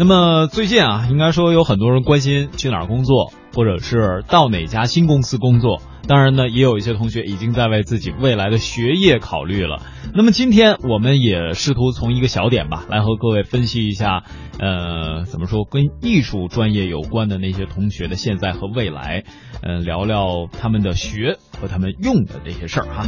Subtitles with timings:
[0.00, 5.82] 那么最近啊，应该说有很多人关心去哪儿工作，或者是到哪家新公司工作。
[6.08, 9.82] 当然呢，也有一些同学已经在为自己未来的学业考虑了。
[10.14, 14.24] 那么今天我们也试图从一个小点吧，来和各位分析一下，
[14.58, 19.24] 呃，怎么说跟艺术专业有关的那些同学的现在和未来，
[19.62, 23.04] 嗯、聊聊他们的学和他们用的这些事儿哈。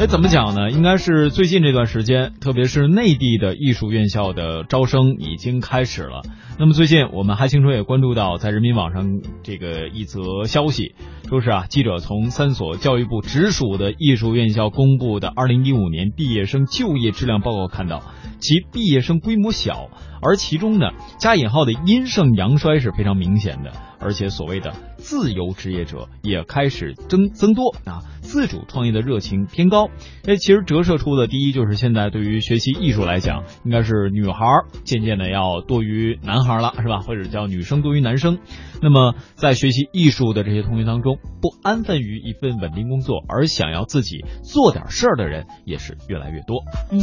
[0.00, 0.70] 哎，怎么讲呢？
[0.70, 6.22] 应该是最近这段时间，特别是内地的艺术院校的招生已经开始了。
[6.58, 10.94] 那么最近我们嗨青春也关注到，在人民网上这个一则消息，
[11.28, 18.02] 说是啊，记者从三所教育部直属的艺术院校公布的2015年毕业生就业质量报告看到，
[18.38, 19.90] 其毕业生规模小，
[20.22, 28.00] 而其中呢，加引号的阴盛阳衰是非常明显的，而且所谓的自由职业者也开始增增多啊。
[28.20, 29.88] 自主创业的热情偏高，
[30.24, 34.44] 哎，其实折射出的第一就是现在对于学习艺术来讲，应该是女孩
[34.84, 37.00] 渐渐的要多于男孩了，是吧？
[37.00, 38.38] 或者叫女生多于男生。
[38.82, 46.62] 那么在学习艺术的这些同学当中，不安分于一份稳定工作，而想要自己做点事儿的人也是越来越多。
[46.92, 47.00] 嗯，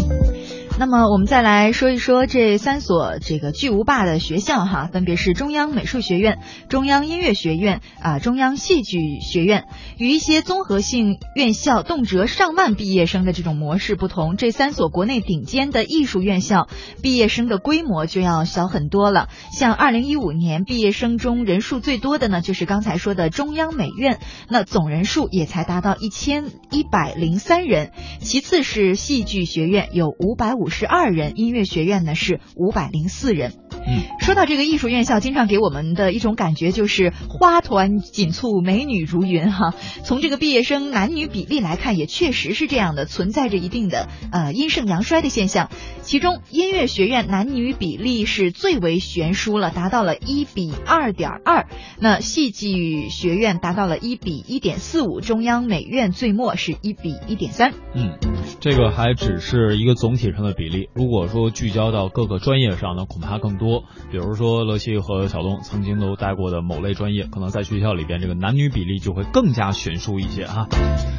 [0.80, 9.66] 那么我们再来说一说这三所呃这个巨无霸的学校哈，分别是中央美术学院、中央音乐学院啊、中央戏剧学院。
[9.98, 16.68] 与一些综合性院校动辄上万毕业生的这种模式不同，这三所国内顶尖的艺术院校
[17.02, 19.30] 毕业生的规模就要小很多了。
[19.52, 24.20] 像二零一五年毕业生中人数最多的呢，就是刚才说的中央美院，
[24.50, 27.92] 那总人数也才达到一千一百零三人。
[28.20, 33.54] 其次是戏剧学院有五百五十二人，音乐学院呢是五百零四人。
[33.90, 39.74] 嗯，说到这个艺术院校，经常给我们的一种感觉就是花团锦簇、美女如云哈。
[40.04, 45.70] 从这个毕业生男女比例来看，也确实是这样的，存在着一定的呃阴盛阳衰的现象。
[46.02, 51.68] 其中音乐学院男女比例是最为悬殊了，达到了一比二点二。
[52.00, 57.74] 那戏剧学院达到了一比一点四五，中央美院最末是一比一点三。
[57.96, 58.18] 嗯，
[58.60, 60.90] 这个还只是一个总体上的比例。
[60.94, 63.84] 如果说聚焦到各个专业上呢，恐怕更多。
[64.12, 70.68] 比如说乐西和小东曾经都带过的某类专业，可能在学校里边这个男女比例就会更加悬殊一些哈。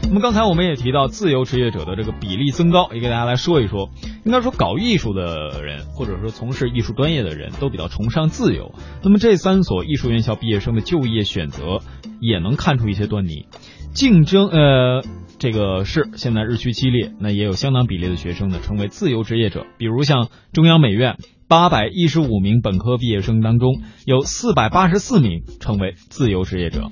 [0.03, 3.91] 那么刚才我们也提到自由职业者的这个比例增高，也给大家来说一说。
[4.25, 8.75] 应该说搞艺术的人，或者说从事艺术专业的人都比较崇尚自由。
[9.03, 11.81] 那么这三所艺术院校毕业生的就业选择
[12.21, 13.47] 也能看出一些端倪，
[13.95, 15.03] 竞争呃。
[15.39, 21.17] 这个是现在日趋激烈，那也有相当比例的学生呢成为自由职业者，比如像中央美院
[21.47, 26.91] 八百一十五名本科毕业生当中，有四百八十四名成为自由职业者。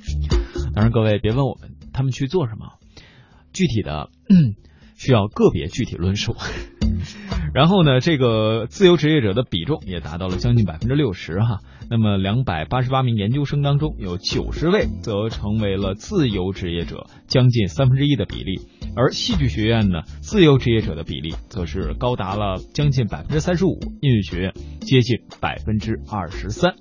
[0.75, 2.79] 当然，各位别问我们他们去做什么，
[3.53, 4.11] 具体的、
[4.97, 6.37] 需要个别具体论述。
[7.57, 11.61] 然后呢，这个自由职业者的比重也达到了将近百分之六十哈。
[11.89, 18.61] 那么两百八十八名研究生当中，有九十位则成为了自由职业者，将近三分之一的比例。
[18.95, 24.53] 而戏剧学院呢，自由职业者的比例则是高达了将近百分之三十五，音乐学院
[24.83, 26.75] 接近百分之二十三。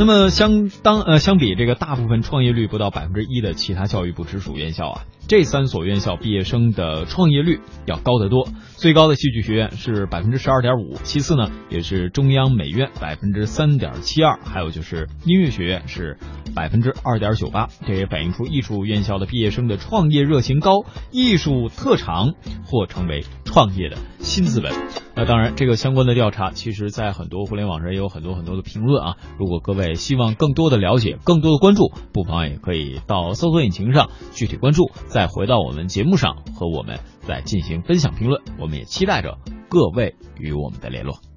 [0.00, 8.48] 那么相当呃相比这个大部分创业率不到百分之一的其他教育部直属院校啊，这三所院校毕业生的创业率要高得多。
[8.78, 16.16] 最高的戏剧学院是百分之十二点五，其次呢也是中央美院百分之三点七二，还有就是音乐学院是
[16.54, 17.68] 百分之二点九八。
[17.86, 22.32] 这也反映出艺术院校的毕业生的创业热情高，艺术特长
[22.64, 24.72] 或成为创业的新资本。
[25.20, 29.16] 那当然，这个相关的调查，其实在很多互联网上也有很多很多的评论啊。
[29.38, 38.40] 如果各位希望更多的了解、更多的关注，不妨也可以到搜索引擎上具体关注，再回到我们节目上和我们再进行分享评论。
[38.58, 39.36] 我们也期待着
[39.68, 41.29] 各位与我们的联络。